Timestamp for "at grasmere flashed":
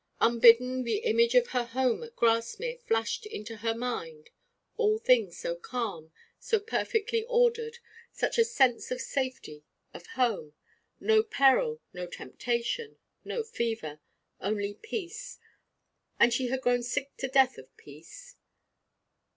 2.01-3.27